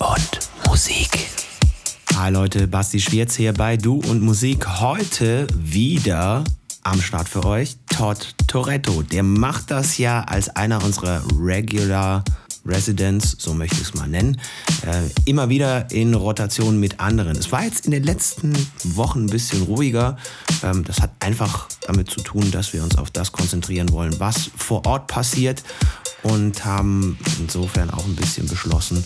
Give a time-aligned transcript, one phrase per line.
[0.00, 1.28] und Musik.
[2.16, 4.66] Hi Leute, Basti Schwierz hier bei Du und Musik.
[4.80, 6.44] Heute wieder
[6.82, 9.02] am Start für euch Todd Toretto.
[9.02, 12.24] Der macht das ja als einer unserer Regular
[12.64, 14.40] Residents, so möchte ich es mal nennen,
[14.86, 17.36] äh, immer wieder in Rotation mit anderen.
[17.36, 18.54] Es war jetzt in den letzten
[18.84, 20.16] Wochen ein bisschen ruhiger.
[20.62, 24.50] Ähm, das hat einfach damit zu tun, dass wir uns auf das konzentrieren wollen, was
[24.56, 25.62] vor Ort passiert
[26.22, 29.04] und haben insofern auch ein bisschen beschlossen,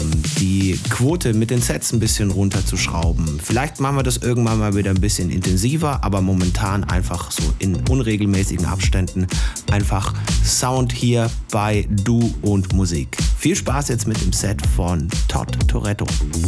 [0.00, 3.40] ähm, die Quote mit den Sets ein bisschen runterzuschrauben.
[3.42, 7.76] Vielleicht machen wir das irgendwann mal wieder ein bisschen intensiver, aber momentan einfach so in
[7.88, 9.26] unregelmäßigen Abständen
[9.70, 10.14] einfach
[10.44, 13.16] Sound hier bei Du und Musik.
[13.38, 16.06] Viel Spaß jetzt mit dem Set von Todd Toretto.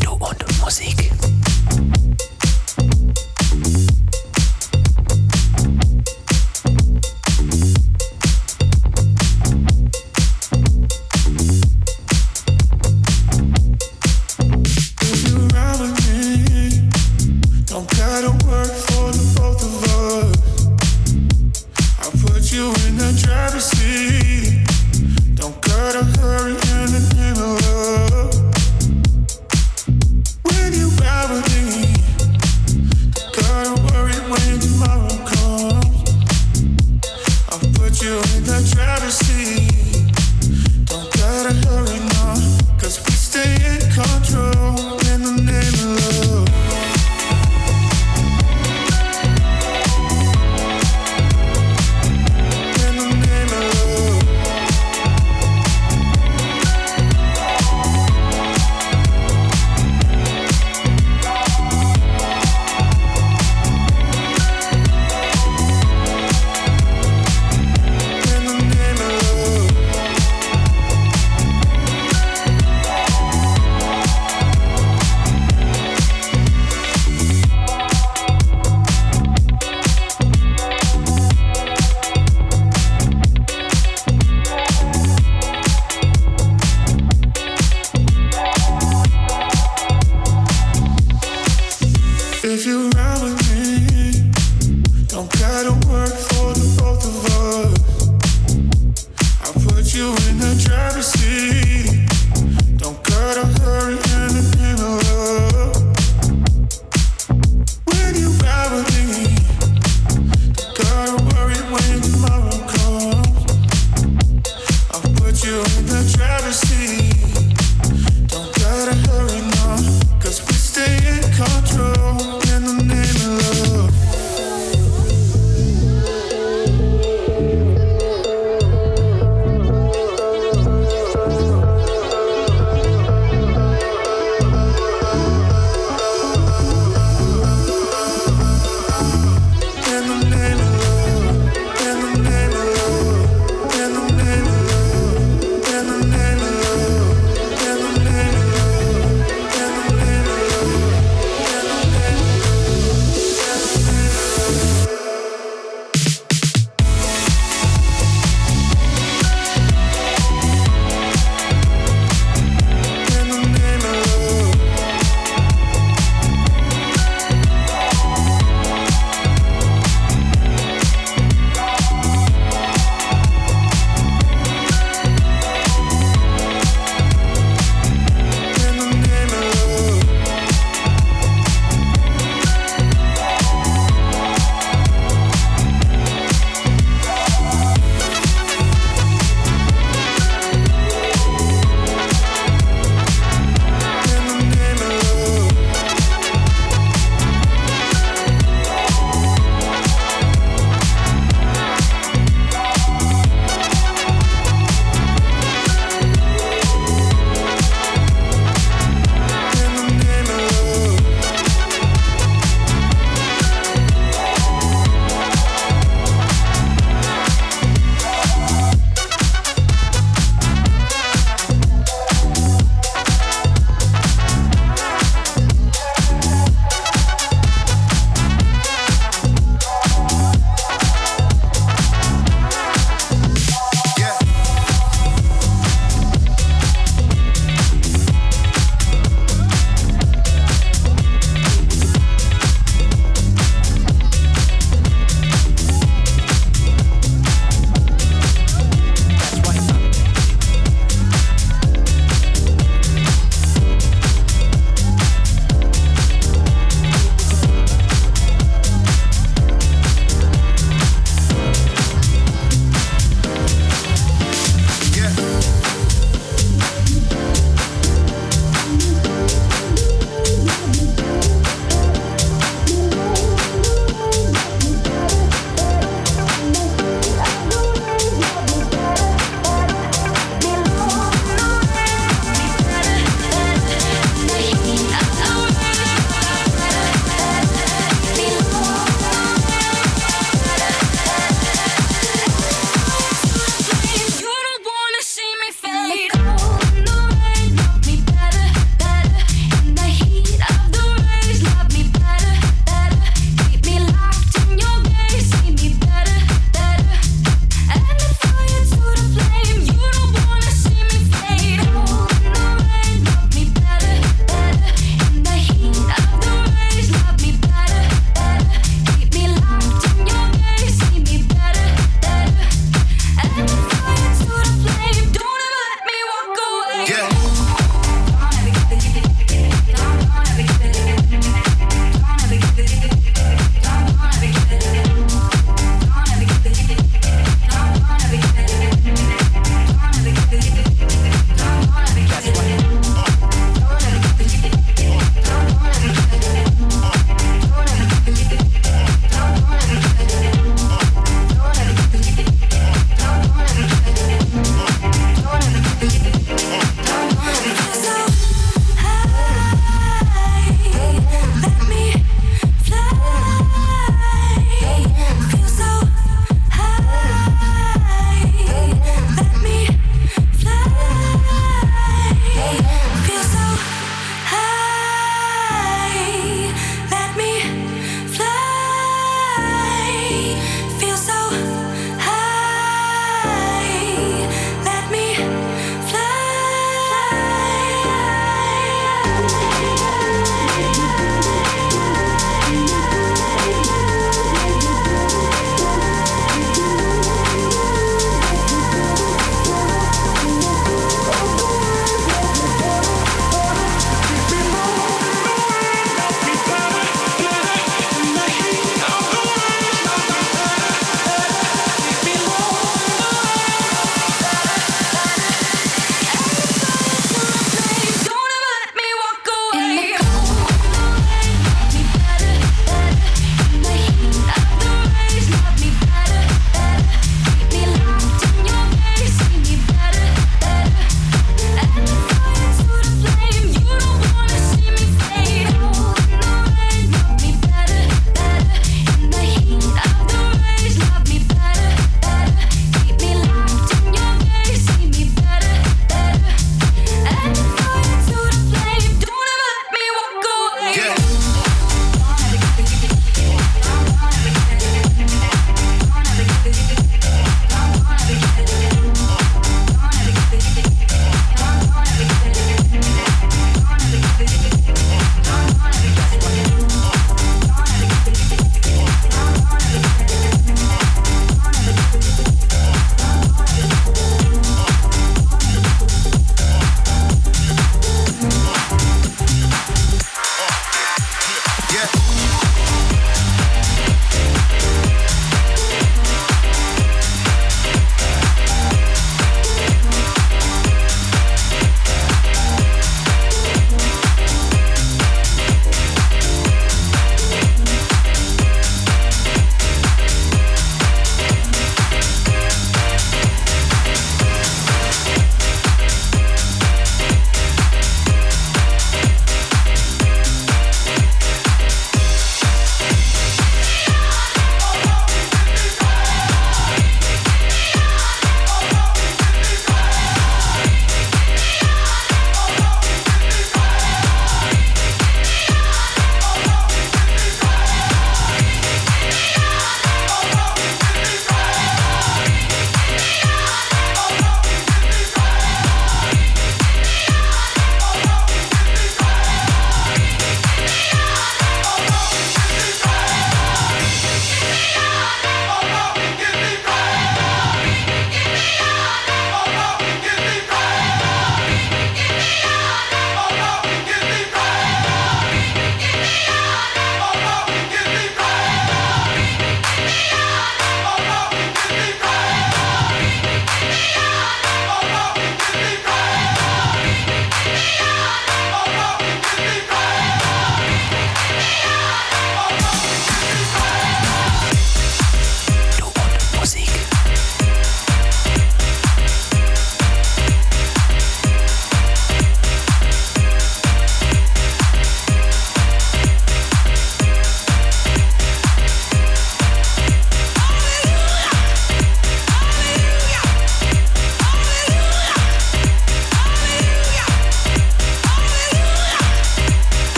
[0.00, 1.10] Du und Musik.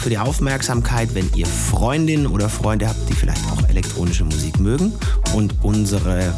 [0.00, 1.14] Für die Aufmerksamkeit.
[1.14, 4.92] Wenn ihr Freundinnen oder Freunde habt, die vielleicht auch elektronische Musik mögen
[5.34, 6.32] und unsere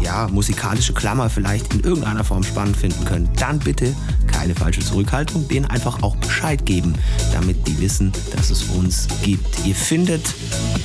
[0.00, 3.94] ja, musikalische Klammer vielleicht in irgendeiner Form spannend finden können, dann bitte
[4.26, 6.94] keine falsche Zurückhaltung, denen einfach auch Bescheid geben,
[7.32, 9.66] damit die wissen, dass es uns gibt.
[9.66, 10.34] Ihr findet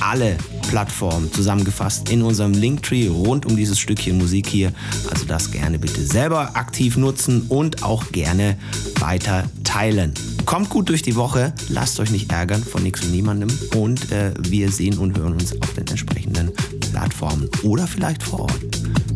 [0.00, 0.36] alle
[0.68, 4.72] Plattformen zusammengefasst in unserem Linktree rund um dieses Stückchen Musik hier.
[5.10, 8.58] Also das gerne bitte selber aktiv nutzen und auch gerne
[9.00, 10.12] weiter teilen.
[10.44, 14.32] Kommt gut durch die Woche, lasst euch nicht ärgern von nichts und niemandem und äh,
[14.38, 16.52] wir sehen und hören uns auf den entsprechenden
[16.90, 18.60] Plattformen oder vielleicht vor Ort.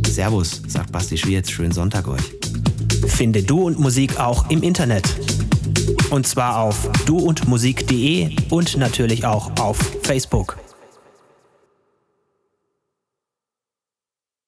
[0.07, 2.23] Servus, sagt Basti Schwierz, schönen Sonntag euch.
[3.07, 5.05] Finde Du und Musik auch im Internet.
[6.11, 10.59] Und zwar auf duundmusik.de und natürlich auch auf Facebook.